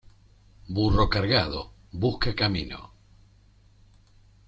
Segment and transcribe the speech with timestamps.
[0.77, 2.81] Burro cargado, busca camino.